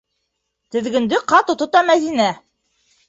[0.75, 2.29] Теҙгенде ҡаты тота Мәҙинә.